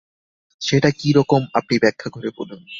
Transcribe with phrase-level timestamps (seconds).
[0.61, 2.61] সেটা কী রকম আপনি ব্যাখ্যা করে বলুন।